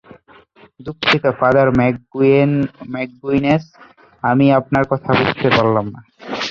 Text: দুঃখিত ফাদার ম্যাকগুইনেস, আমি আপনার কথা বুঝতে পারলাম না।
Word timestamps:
দুঃখিত 0.79 1.23
ফাদার 1.39 1.67
ম্যাকগুইনেস, 2.93 3.63
আমি 4.23 4.45
আপনার 4.59 4.83
কথা 4.91 5.11
বুঝতে 5.19 5.47
পারলাম 5.55 5.85
না। 5.93 5.99